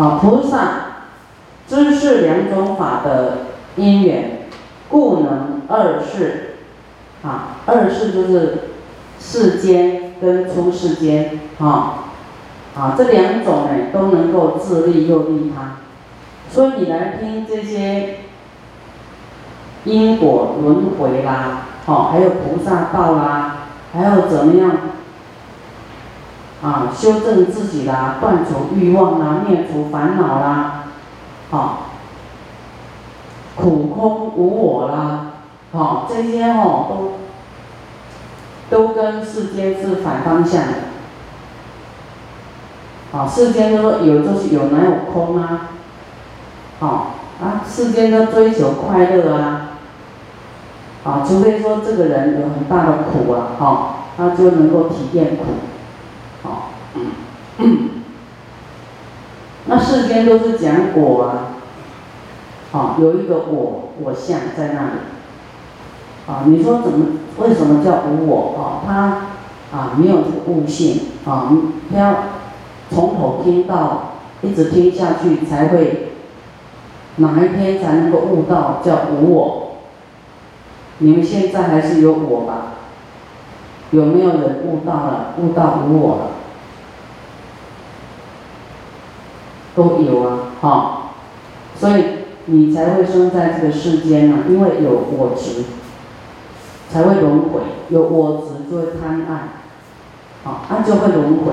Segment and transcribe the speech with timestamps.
[0.00, 0.70] 啊，菩萨
[1.68, 3.38] 知是两种法的
[3.76, 4.48] 因缘，
[4.88, 6.46] 故能二世。
[7.22, 8.58] 啊，二世就是
[9.20, 12.04] 世间跟出世间，啊，
[12.74, 15.76] 啊这两种呢都能够自利又利他。
[16.50, 18.20] 所以你来听这些
[19.84, 24.70] 因果轮回啦，哦，还有菩萨道啦，还有怎么样？
[26.62, 30.84] 啊，修正自己啦，断除欲望啦，灭除烦恼啦，
[31.50, 31.86] 好，
[33.56, 35.26] 苦空无我啦，
[35.72, 37.16] 好，这些哦
[38.70, 40.74] 都都跟世间是反方向的。
[43.12, 45.70] 啊，世间都说有就是有，哪有空啊？
[46.78, 49.70] 好啊，世间都追求快乐啊，
[51.04, 55.44] 啊，除非说这个人有很大的苦啊，哈，他就能够体验苦。
[59.66, 61.58] 那世间都是讲果啊，
[62.70, 64.98] 好，有一个我我相在那里，
[66.28, 67.06] 啊，你说怎么
[67.38, 68.86] 为什么叫无我啊？
[68.86, 71.50] 他啊没有这个悟性啊，
[71.92, 72.14] 他要
[72.90, 76.12] 从头听到一直听下去才会，
[77.16, 79.66] 哪一天才能够悟到叫无我？
[80.98, 82.74] 你们现在还是有我吧？
[83.90, 85.34] 有没有人悟到了？
[85.38, 86.22] 悟到无我了？
[89.80, 91.00] 都有啊，哈，
[91.74, 92.04] 所以
[92.44, 95.64] 你才会生在这个世间呢，因为有我执，
[96.90, 99.48] 才会轮回，有我执就会贪爱，
[100.44, 101.52] 好，那就会轮回。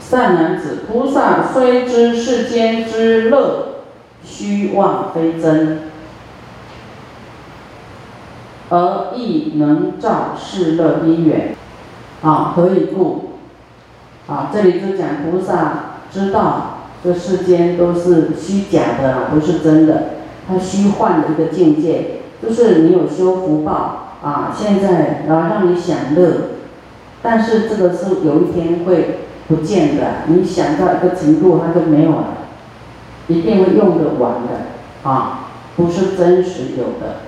[0.00, 3.82] 善男子，菩萨虽知世间之乐
[4.24, 5.90] 虚妄非真，
[8.70, 11.54] 而亦能照世乐因缘，
[12.22, 13.32] 啊，何以故？
[14.26, 15.91] 啊，这里就讲菩萨。
[16.12, 20.04] 知道这世间都是虚假的啦，不是真的。
[20.46, 26.32] 它虚幻的一个境界，就是你有修福报啊，现在然后让你享乐，
[27.22, 30.02] 但是这个是有一天会不见的。
[30.26, 32.24] 你想到一个程度，它就没有了，
[33.28, 35.46] 一定会用得完的啊，
[35.76, 37.20] 不是真实有的。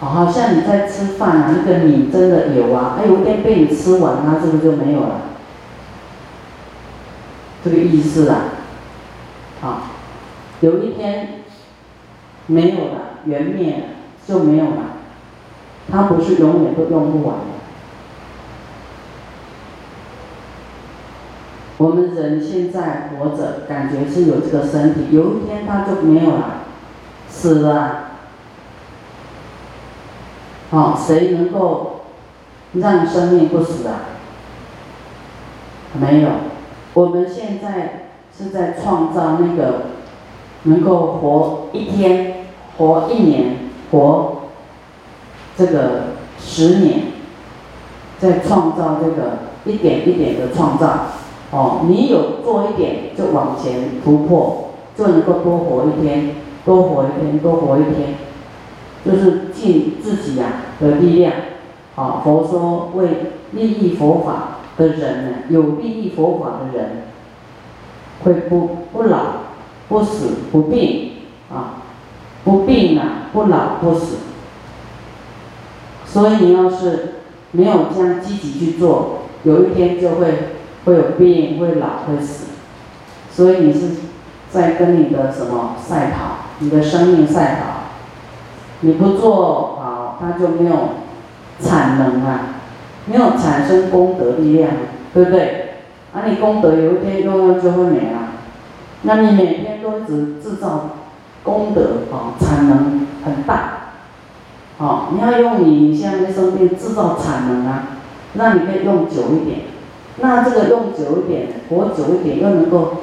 [0.00, 5.20] 好像你在吃饭啊，那个米真的有啊，哎，有一天被你吃完它是不是就没有了？
[7.64, 8.44] 这个意思啊，
[9.60, 9.82] 好，
[10.60, 11.44] 有一天
[12.46, 13.84] 没有了，缘灭了
[14.26, 14.96] 就没有了，
[15.90, 17.36] 它不是永远都用不完。
[21.78, 26.64] 我们人现在活着，感觉是有这个身体，有一天它就没有了，
[27.28, 28.04] 死了。
[30.70, 32.02] 好，谁能够
[32.74, 34.00] 让生命不死啊？
[36.00, 36.28] 没有。
[36.94, 39.86] 我们现在是在创造那个
[40.64, 42.44] 能够活一天、
[42.76, 43.56] 活一年、
[43.90, 44.42] 活
[45.56, 46.02] 这个
[46.38, 47.00] 十年，
[48.18, 51.06] 在创造这个一点一点的创造。
[51.50, 58.14] 哦，你有做一点，就往前突破，就能够多活一天，多活一天，多活一天，
[59.04, 60.46] 就是尽自己呀
[60.80, 61.32] 的力量。
[61.94, 63.08] 好，佛说为
[63.52, 64.58] 利益佛法。
[64.76, 67.02] 的人呢，有利益佛法的人，
[68.24, 69.18] 会不不老、
[69.88, 71.12] 不死、不病
[71.52, 71.82] 啊，
[72.44, 74.16] 不病啊，不老不死。
[76.06, 77.14] 所以你要是
[77.52, 82.46] 没有这样积极去做，有一天就会会有病、会老、会死。
[83.30, 83.96] 所以你是
[84.50, 86.48] 在跟你的什么赛跑？
[86.58, 87.82] 你的生命赛跑。
[88.80, 90.88] 你不做好，它就没有
[91.60, 92.61] 产能啊。
[93.06, 94.70] 没有产生功德力量，
[95.12, 95.68] 对不对？
[96.14, 98.28] 啊，你功德有一天用用就会没了。
[99.02, 100.90] 那你每天都只制造
[101.42, 103.94] 功德，哦，产能很大，
[104.78, 107.98] 哦，你要用你现在生病制造产能啊，
[108.34, 109.60] 那你可以用久一点。
[110.18, 112.98] 那这个用久一点，活久一点，又能够，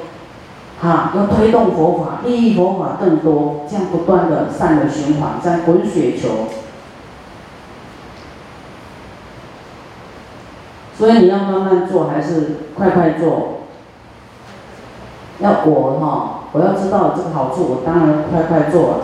[0.80, 6.28] 哈，又推动佛法，利益佛法更多，这样不断的善的循环，像滚雪球。
[11.00, 13.60] 所以你要慢慢做还是快快做？
[15.38, 18.96] 要我哈，我要知道这个好处，我当然快快做了。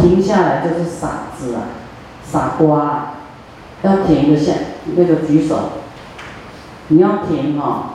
[0.00, 1.74] 停下来就是傻子啊，
[2.24, 3.14] 傻瓜，
[3.82, 4.52] 要停一下，
[4.94, 5.56] 那个举手。
[6.86, 7.94] 你要停哈，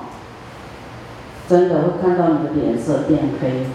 [1.47, 3.67] 真的会看到你的脸色变黑。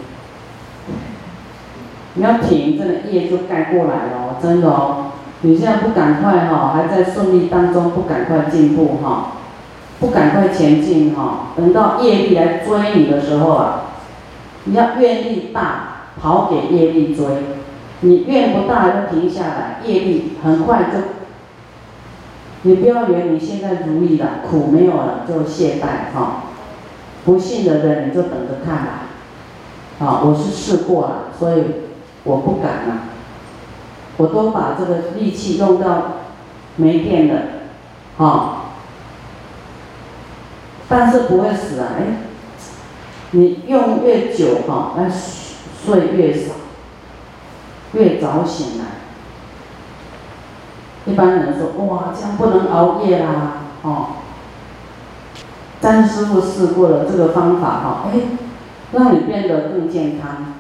[2.13, 5.07] 你要停，真的业就盖过来了，真的哦。
[5.41, 9.38] 你现在不赶快哈，还在顺利当中，不赶快进步哈。
[10.01, 13.83] 不赶快前进哈，等到业力来追你的时候啊，
[14.65, 17.25] 你要愿力大，跑给业力追；
[18.03, 20.99] 你愿不大，就停下来，业力很快就。
[22.63, 26.45] 你不要以为你现在如意了，苦没有了就懈怠哈。
[27.25, 29.03] 不信的人你就等着看吧。
[29.99, 31.65] 啊，我是试过了，所以
[32.23, 33.03] 我不敢了。
[34.17, 36.03] 我都把这个力气用到
[36.77, 37.43] 没电了，
[38.19, 38.58] 啊。
[40.89, 41.89] 但是不会死啊！
[41.99, 42.03] 哎，
[43.33, 46.55] 你用越久哈，那睡越少，
[47.93, 48.85] 越早醒来。
[51.05, 54.07] 一般人说哇，这样不能熬夜啦，哦。
[55.81, 58.21] 张师傅试过了这个方法哈，哎，
[58.93, 60.55] 让你变得更健康。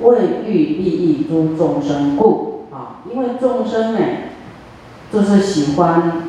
[0.00, 4.00] 为欲利益诸众生故啊，因为众生呢，
[5.12, 6.28] 就是喜欢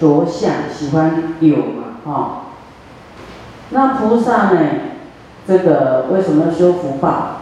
[0.00, 2.12] 着相，喜欢有嘛。
[2.12, 2.40] 啊，
[3.70, 4.60] 那菩萨呢？
[5.46, 7.40] 这个为什么要修福报？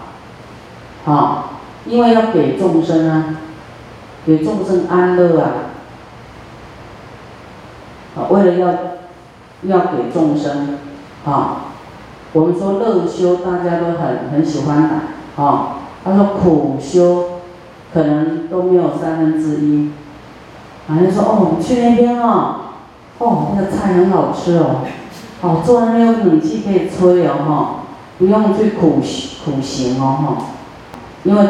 [1.07, 1.45] 啊，
[1.87, 3.37] 因为要给众生啊，
[4.27, 5.51] 给众生安乐啊。
[8.17, 8.69] 啊，为了要
[9.63, 10.79] 要给众生，
[11.25, 11.67] 啊，
[12.33, 17.41] 我们说乐修大家都很很喜欢的，啊，他说苦修
[17.93, 19.91] 可能都没有三分之一。
[20.89, 22.55] 好像说哦，你去那边哦。
[23.19, 24.83] 哦，那个菜很好吃哦，
[25.43, 27.71] 哦，坐那边有冷气可以吹哦，哈，
[28.17, 29.03] 不用去苦
[29.45, 30.37] 苦行哦，哈，
[31.25, 31.49] 因为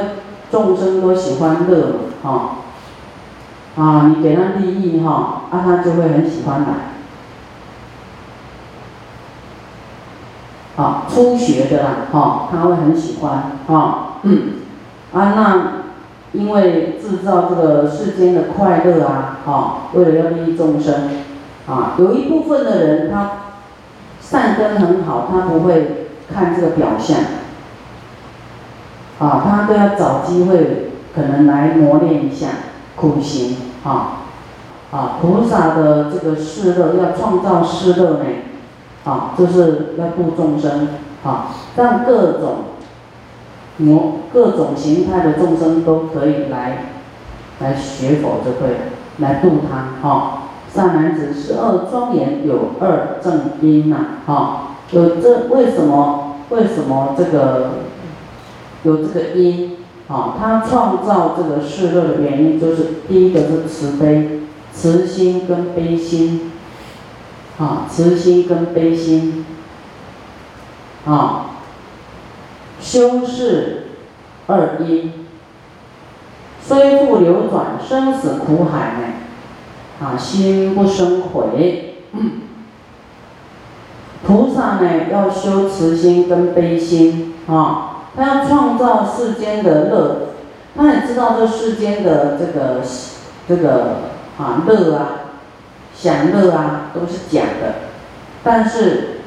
[0.50, 1.88] 众生都喜欢乐
[2.22, 2.30] 嘛，
[3.76, 6.68] 哈，啊，你给他利益哈，啊，他就会很喜欢来，
[10.82, 14.52] 啊，初学的啦，哈，他会很喜欢，哈，嗯，
[15.12, 15.72] 啊，那
[16.32, 20.94] 因为制造这个世间的快乐啊，哈，为了要利益众生。
[21.68, 23.30] 啊，有一部分的人他
[24.22, 27.18] 善根很好，他不会看这个表象，
[29.18, 32.46] 啊，他都要找机会可能来磨练一下
[32.96, 34.22] 苦行，啊，
[34.90, 38.24] 啊，菩萨的这个世乐要创造世乐呢，
[39.04, 40.88] 啊，就是要度众生，
[41.22, 42.54] 啊，让各种
[43.78, 46.92] 模各种形态的众生都可以来
[47.60, 48.78] 来学佛就对了，
[49.18, 50.42] 来度他，哈。
[50.72, 53.96] 善男子十二庄严有二正因呐，
[54.26, 56.36] 哈，有这为什么？
[56.50, 57.70] 为什么这个
[58.82, 59.76] 有这个因？
[60.08, 64.40] 啊，他创造这个世乐的原因就是第一个是慈悲，
[64.72, 66.52] 慈心跟悲心，
[67.58, 69.44] 啊，慈心跟悲心，
[71.06, 71.57] 啊，
[72.80, 73.88] 修饰
[74.46, 75.12] 二因，
[76.62, 79.04] 虽复流转生死苦海呢。
[80.00, 81.96] 啊，心不生悔。
[84.24, 90.16] 菩萨呢，要修慈心跟悲心啊，他要创造世间的乐，
[90.76, 92.80] 他也知道这世间的这个
[93.48, 95.08] 这个啊乐啊，
[95.96, 97.74] 享乐啊都是假的，
[98.44, 99.17] 但是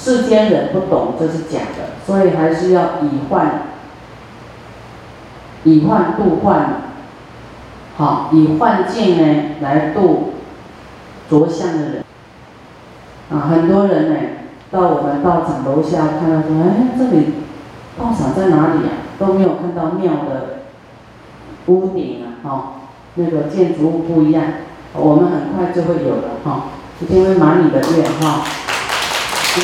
[0.00, 3.62] 世间人不懂这是假的，所以还是要以幻
[5.64, 6.82] 以幻度幻。
[7.96, 10.34] 好，以幻境呢来度
[11.28, 12.04] 着相的人
[13.28, 14.14] 啊，很多人呢
[14.70, 17.34] 到我们道场楼下看到说，哎，这里
[17.98, 19.02] 道场在哪里啊？
[19.18, 20.60] 都没有看到庙的
[21.66, 22.62] 屋顶啊，哦，
[23.16, 24.44] 那个建筑物不一样，
[24.92, 26.66] 我们很快就会有的哈，
[27.00, 28.44] 一定会满你的愿哈。
[29.56, 29.60] 嗯，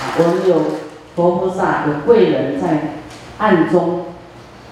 [0.00, 0.56] 啊，我们有
[1.16, 2.94] 佛菩萨，有贵人在
[3.38, 4.06] 暗中。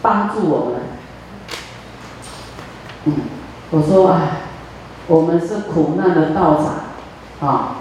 [0.00, 0.74] 帮助我们，
[3.06, 3.14] 嗯，
[3.72, 4.20] 我说哎，
[5.08, 7.76] 我们是苦难的道场，啊，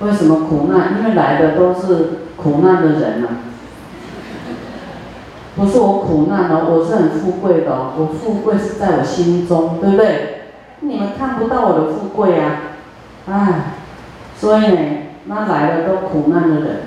[0.00, 0.98] 为什么苦难？
[0.98, 3.28] 因为来的都是苦难的人啊，
[5.54, 10.46] 不是我苦难哦，我是很富贵的哦，我富贵是在我心中，对不对？
[10.80, 12.56] 你们看不到我的富贵啊，
[13.30, 13.74] 哎，
[14.36, 14.80] 所以呢，
[15.26, 16.80] 那来的都苦难的人。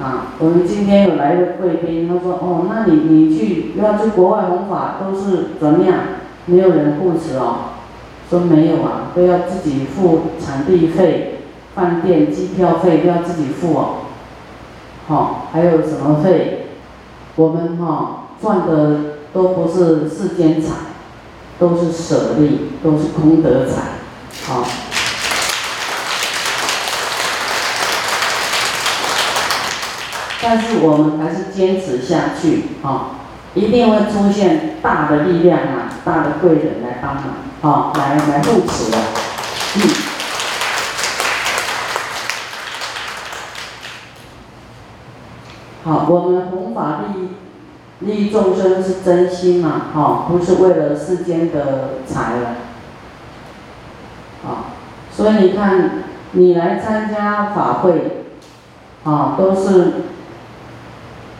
[0.00, 5.98] 啊，我们今天有来一个贵宾，他说：“哦，那你你去要去国外弘法都是怎么样？
[6.46, 7.74] 没有人护持哦。”
[8.30, 11.40] 说没有啊，都要自己付场地费、
[11.74, 13.94] 饭店、机票费都要自己付哦。
[15.08, 16.66] 好，还有什么费？
[17.36, 18.98] 我们哈赚的
[19.32, 20.74] 都不是世间财，
[21.58, 23.82] 都是舍利，都是功德财，
[24.46, 24.87] 好。
[30.40, 33.10] 但是我们还是坚持下去啊！
[33.54, 37.24] 一定会出现大的力量啊，大的贵人来帮忙，
[37.60, 38.98] 啊，来来护持的，
[39.76, 39.80] 嗯。
[45.84, 47.30] 好，我们弘法利
[48.00, 52.48] 利众生是真心嘛，哈，不是为了世间的财了，
[54.46, 54.70] 啊，
[55.10, 58.24] 所以你看，你来参加法会，
[59.04, 59.92] 啊，都是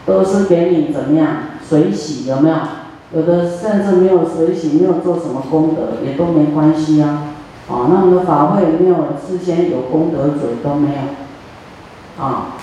[0.08, 1.28] 都是给你怎么样
[1.68, 2.56] 水洗，有没有？
[3.10, 7.24] 有的甚至没有水洗，没有做什么功德，也都没关系啊，
[7.68, 12.56] 啊，那我们的法会没有事先有功德嘴都没有，啊。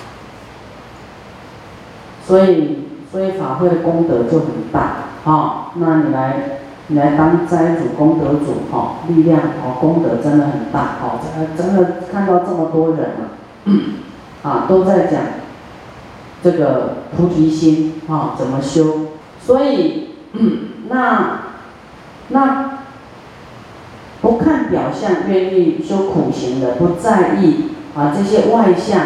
[2.28, 2.80] 所以，
[3.12, 11.20] 所以法会的功德就很大，啊，那你来，你来当斋主、功德主，哈，力量，哦，功德真的很大，哦，
[11.58, 13.12] 真的看到这么多人
[14.42, 15.22] 啊， 啊，都在讲
[16.46, 19.08] 这个菩提心，啊，怎么修？
[19.42, 20.10] 所以，
[20.90, 21.40] 那，
[22.28, 22.82] 那
[24.22, 29.02] 不看表象，愿意修苦行的，不在意啊这些外相。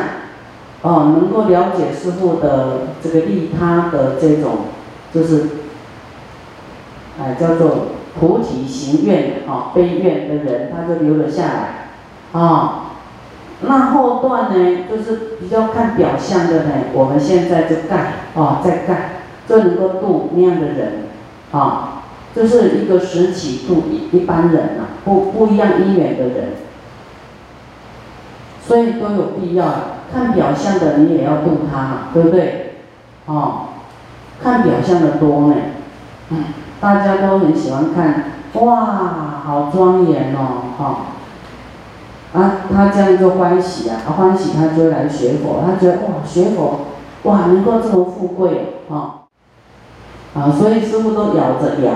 [0.81, 4.65] 哦，能够了解师傅的这个利他的这种，
[5.13, 5.43] 就是，
[7.21, 7.87] 哎，叫做
[8.19, 11.89] 菩提行愿啊，悲愿的人，他就留了下来，
[12.33, 12.88] 啊，
[13.61, 18.97] 那后段呢，就是比较看表象的呢，我们现在就干，啊，在干，
[19.47, 20.91] 就能够度那样的人，
[21.51, 22.03] 啊，
[22.35, 26.49] 就是一个时起度一一般人呐，不不一样因缘的人，
[28.65, 29.65] 所以都有必要。
[30.11, 32.77] 看表象的你也要度他嘛，对不对？
[33.27, 33.67] 哦，
[34.41, 35.55] 看表象的多呢，
[36.29, 36.45] 嗯，
[36.81, 40.97] 大家都很喜欢看，哇，好庄严哦，哈，
[42.33, 46.79] 啊，他这样就欢喜啊，欢喜他就来学佛，他觉得哇，学佛，
[47.23, 49.25] 哇，能够这么富贵，哈，
[50.33, 51.91] 啊，所以师傅都咬着牙，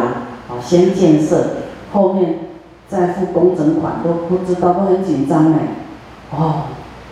[0.49, 1.45] 啊，先建设，
[1.93, 2.39] 后面
[2.87, 5.59] 再付工程款都不知道，都很紧张哎，
[6.31, 6.63] 哦。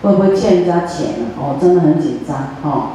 [0.02, 1.10] 会不会欠人家钱？
[1.38, 2.94] 哦，真的很紧张哦。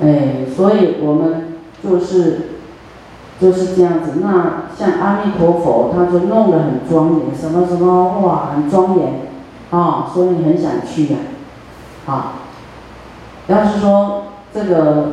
[0.00, 2.57] 哎，所以我们就是
[3.40, 4.20] 就是这样子。
[4.20, 9.20] 那像阿弥陀佛，他就弄得很庄严，什么什么哇，很庄严
[9.70, 11.18] 啊，所以很想去呀，
[12.06, 12.34] 啊。
[13.46, 15.12] 要是说这个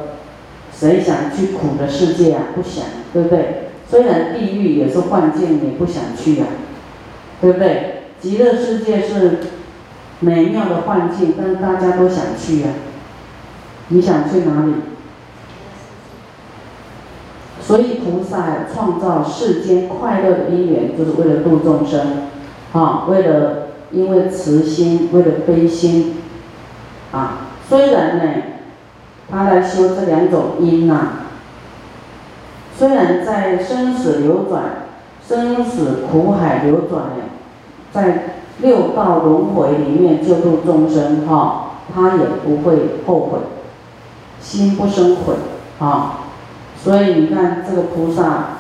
[0.74, 2.44] 谁想去苦的世界啊？
[2.54, 3.70] 不想，对不对？
[3.88, 6.46] 虽然地狱也是幻境，你不想去呀，
[7.40, 8.04] 对不对？
[8.20, 9.40] 极乐世界是
[10.20, 12.70] 美妙的幻境，但是大家都想去呀。
[13.90, 14.74] 你想去哪里？
[17.66, 22.28] 所以菩萨创造世间快乐的因缘，就是为了度众生，
[22.74, 26.18] 啊，为了因为慈心，为了悲心，
[27.12, 28.24] 啊，虽然呢，
[29.30, 31.08] 他来修这两种因呐，
[32.78, 34.64] 虽然在生死流转、
[35.28, 37.04] 生死苦海流转。
[37.94, 43.40] 在六道轮回里面救度众生，哈，他也不会后悔，
[44.42, 45.36] 心不生悔，
[45.80, 46.25] 啊，
[46.86, 48.60] 所以你看这个菩萨，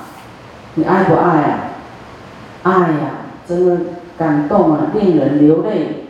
[0.74, 1.60] 你爱不爱啊？
[2.64, 3.10] 爱呀，
[3.48, 3.78] 真的
[4.18, 6.08] 感动啊，令人流泪。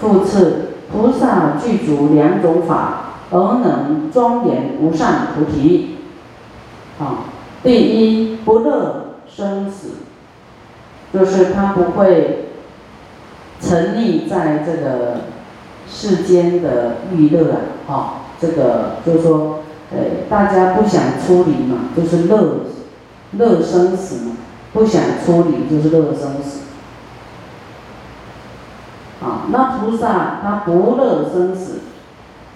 [0.00, 5.98] 复次，菩萨具足两种法，而能庄严无上菩提。
[6.98, 7.30] 啊，
[7.62, 9.90] 第一不乐生死。
[11.12, 12.48] 就是他不会
[13.60, 15.20] 沉溺在这个
[15.88, 22.66] 世间的欲乐啊，哈，这个就是说，呃，大家不想出离嘛，就是乐
[23.32, 24.36] 乐生死嘛，
[24.72, 26.60] 不想出离就是乐生死。
[29.22, 31.80] 啊，那菩萨他不乐生死，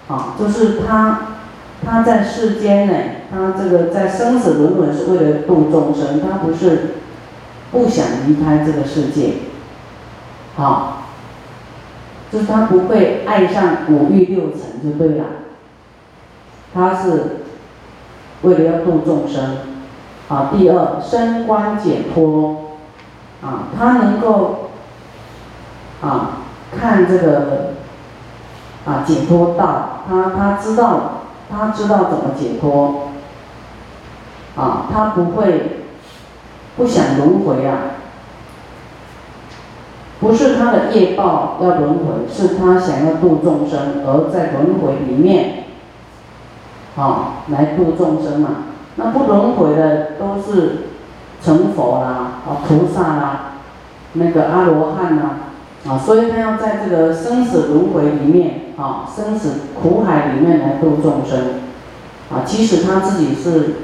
[0.07, 1.21] 啊，就是他
[1.85, 2.93] 他在世间呢，
[3.31, 6.95] 他这个在生死轮回是为了度众生，他不是。
[7.71, 9.35] 不想离开这个世界，
[10.57, 11.03] 好，
[12.29, 15.25] 就是他不会爱上五欲六尘就对了。
[16.73, 17.43] 他是
[18.41, 19.57] 为了要度众生，
[20.29, 22.77] 啊，第二升官解脱，
[23.41, 24.69] 啊，他能够
[26.01, 26.43] 啊
[26.79, 27.73] 看这个
[28.85, 33.09] 啊解脱道，他他知道他知道怎么解脱，
[34.55, 35.77] 啊，他不会。
[36.77, 37.79] 不想轮回啊，
[40.21, 45.65] 不是他的业报要轮回，是他想要度众生，而在轮回里面，
[46.95, 48.49] 啊，来度众生嘛。
[48.95, 50.87] 那不轮回的都是
[51.41, 53.39] 成佛啦，啊，菩萨啦，
[54.13, 55.37] 那个阿罗汉啦，
[55.87, 61.39] 啊，所以他要在这个生死轮回里面，啊，生死苦海里面来度众生，
[62.29, 63.75] 啊，其实他自己是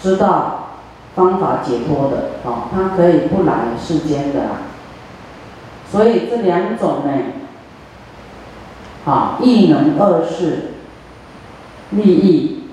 [0.00, 0.68] 知道
[1.16, 4.40] 方法解脱的，啊，他可以不来世间的，
[5.90, 7.10] 所以这两种呢，
[9.04, 10.75] 啊，亦能二世
[11.90, 12.64] 利益，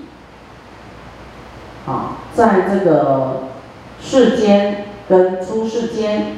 [1.86, 3.44] 啊，在这个
[4.00, 6.36] 世间跟出世间。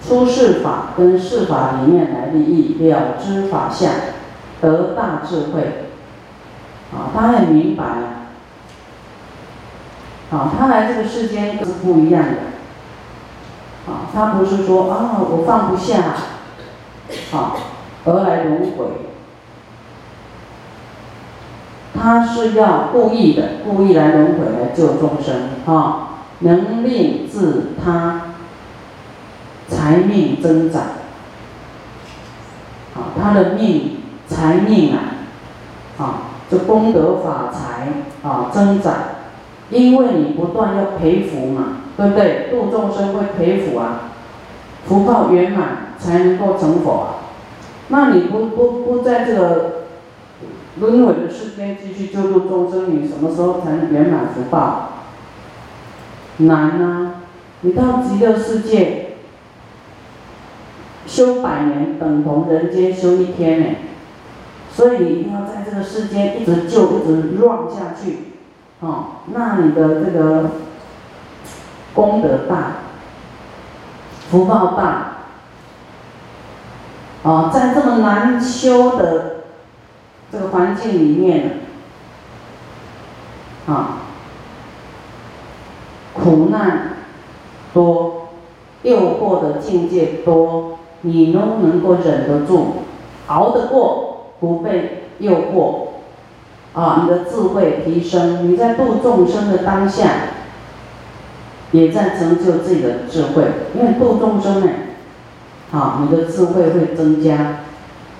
[0.00, 3.90] 出世法跟世法里面来利益了知法相，
[4.60, 5.88] 得大智慧，
[6.92, 7.84] 啊，他很明白，
[10.30, 16.14] 啊，他来这个世间是不一样的，啊，他不是说啊我放不下，
[17.32, 17.56] 啊，
[18.04, 18.86] 而来轮回，
[22.00, 26.08] 他是要故意的，故意来轮回来救众生，啊，
[26.40, 28.22] 能令自他。
[29.70, 30.80] 财命增长，
[32.94, 34.98] 啊，他的命财命啊，
[35.98, 37.88] 啊，这功德法财
[38.26, 38.94] 啊增长，
[39.68, 42.48] 因为你不断要培福嘛，对不对？
[42.50, 44.12] 度众生会培福啊，
[44.86, 47.08] 福报圆满才能够成佛啊。
[47.88, 49.72] 那你不不不在这个
[50.80, 54.90] 轮回的世间继续救度众生，你什么时候才能圆满福报？
[56.38, 57.14] 难啊！
[57.62, 59.04] 你到极乐世界。
[61.06, 63.66] 修百年等同人间修一天呢，
[64.70, 68.34] 所以你一定要在这个世间一直救，一直乱下去，
[68.80, 70.50] 哦，那你的这个
[71.94, 72.72] 功德大，
[74.30, 75.12] 福报大，
[77.22, 79.37] 哦，在这么难修的
[80.30, 81.60] 这个环境里面，
[83.66, 83.98] 啊，
[86.12, 86.96] 苦难
[87.72, 88.28] 多，
[88.82, 90.78] 诱惑的境界多。
[91.02, 92.78] 你都能够忍得住，
[93.28, 95.90] 熬得过，不被诱惑，
[96.74, 100.10] 啊，你的智慧提升，你在度众生的当下，
[101.70, 103.44] 也在成就自己的智慧。
[103.76, 104.72] 因为度众生呢，
[105.70, 107.60] 啊，你的智慧会增加。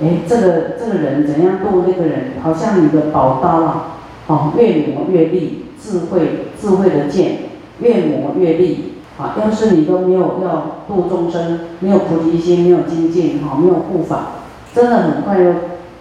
[0.02, 3.84] 哎，这个这个人怎样度那个人，好像你的宝刀啊，
[4.28, 7.38] 哦，越磨越利，智慧智慧的剑，
[7.80, 8.94] 越磨越利。
[9.18, 14.26] 啊，要是你都没有要度众生，没有菩提心，没有精进，哈，没有护法，
[14.72, 15.54] 真的很快又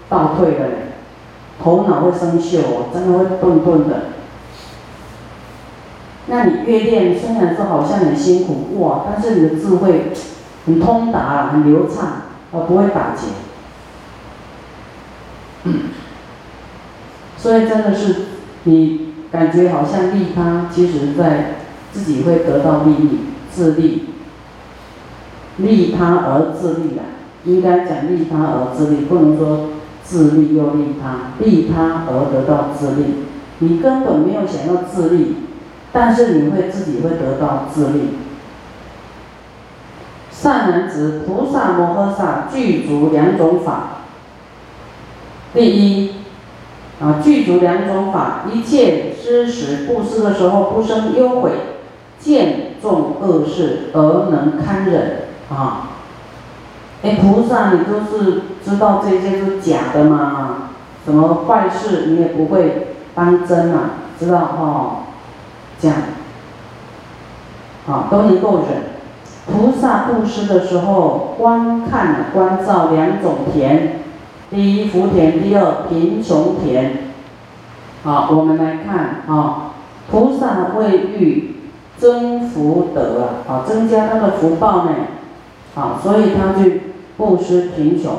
[0.08, 0.74] 倒退了嘞，
[1.60, 4.02] 头脑会生锈哦，真的会顿顿的。
[6.28, 10.12] 那你越练，虽然说好像很辛苦，哇，但是你的智慧
[10.68, 13.30] 很通达，很流畅，哦，不会打结。
[17.38, 18.16] 所以真的是，
[18.64, 21.54] 你感觉好像利他，其实在。
[21.90, 24.10] 自己会得到利益，自利，
[25.56, 27.02] 利他而自利的，
[27.46, 29.70] 应该讲利他而自利，不能说
[30.04, 33.06] 自利又利他，利他而得到自利。
[33.60, 35.38] 你根本没有想要自利，
[35.92, 38.10] 但是你会自己会得到自利。
[40.30, 43.97] 善男子，菩萨摩诃萨具足两种法。
[45.58, 46.12] 第一，
[47.02, 51.52] 啊，具足两种法，一切施食布施的时候不生忧悔。
[52.20, 55.90] 见众恶事而能堪忍啊！
[57.02, 60.70] 哎，菩萨，你就是知道这些是假的嘛？
[61.06, 63.80] 什么坏事你也不会当真嘛？
[64.20, 64.98] 知道哦？
[65.80, 65.98] 这样，
[67.88, 68.84] 啊，都能够忍。
[69.46, 74.02] 菩萨布施的时候，观看、观照两种田：
[74.50, 77.14] 第一福田，第二贫穷田。
[78.04, 79.72] 好，我们来看啊，
[80.10, 81.54] 菩萨为欲。
[82.00, 84.92] 增福德啊，啊，增加他的福报呢，
[85.74, 88.14] 啊，所以他去布施贫穷，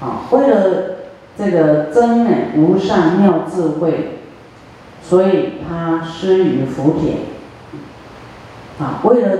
[0.00, 0.98] 啊，为了
[1.36, 4.20] 这个增呢无上妙智慧，
[5.02, 7.16] 所以他施于福田，
[8.78, 9.38] 啊，为了，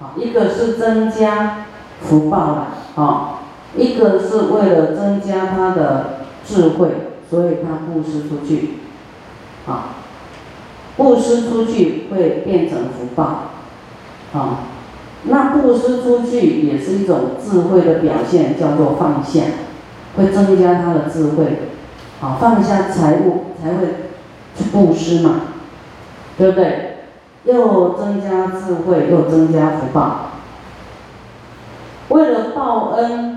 [0.00, 1.64] 啊，一个是增加
[2.00, 3.40] 福报了，啊，
[3.76, 6.88] 一个是为了增加他的智慧，
[7.28, 8.70] 所以他布施出去，
[9.66, 9.96] 啊。
[10.96, 13.50] 布施出去会变成福报，
[14.32, 14.58] 啊，
[15.24, 19.42] 那布施出去也是一种智慧的表现，叫做放下，
[20.16, 21.44] 会增加他的智慧，
[22.20, 23.86] 啊，放下财物才会
[24.56, 25.40] 去布施嘛，
[26.38, 26.98] 对不对？
[27.42, 30.30] 又增加智慧，又增加福报。
[32.10, 33.33] 为了报恩，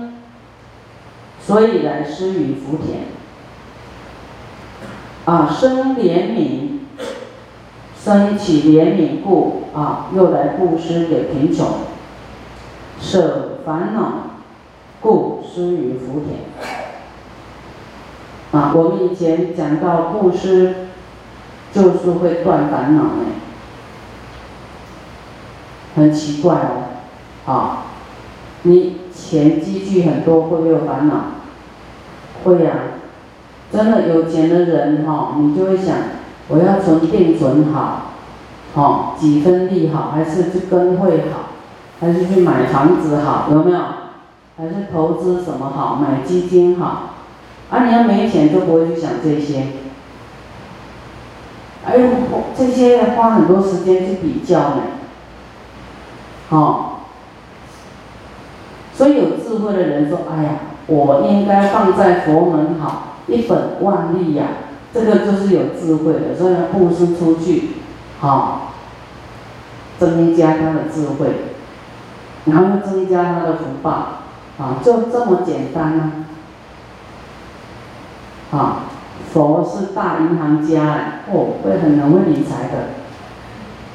[1.48, 3.04] 所以来施于福田，
[5.24, 6.68] 啊，生怜悯。
[7.98, 11.66] 生起怜悯故啊，又来布施给贫穷。
[13.00, 14.12] 舍烦恼，
[15.00, 16.40] 故施于福田。
[18.52, 20.88] 啊，我们以前讲到布施，
[21.72, 23.24] 就是会断烦恼呢，
[25.96, 27.84] 很奇怪哦，啊，
[28.64, 31.37] 你钱积聚很多，会不会有烦恼？
[32.44, 32.72] 会呀，
[33.72, 35.96] 真的有钱的人哈，你就会想，
[36.48, 38.12] 我要存定存好，
[38.74, 41.50] 好几分利好，还是去跟会好，
[42.00, 43.78] 还是去买房子好，有没有？
[44.56, 47.14] 还是投资什么好，买基金好？
[47.70, 49.66] 啊，你要没钱就不会去想这些。
[51.84, 52.08] 哎呦，
[52.56, 54.82] 这些花很多时间去比较呢，
[56.48, 56.84] 好。
[58.94, 60.50] 所以有智慧的人说：“哎呀，
[60.88, 64.46] 我应该放在佛门好，一本万利呀。”
[64.92, 67.74] 这个就是有智慧的，所以布施出去，
[68.18, 68.72] 好，
[70.00, 71.26] 增加他的智慧，
[72.46, 73.90] 然后增加他的福报，
[74.58, 76.12] 啊，就这么简单呢。
[78.50, 78.84] 啊，
[79.32, 82.88] 佛是大银行家哦，会很能会理财的，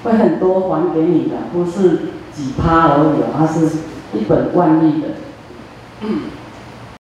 [0.04, 3.68] 会很多还给你的，不是几趴而已，他是。
[4.16, 5.08] 一本万利的。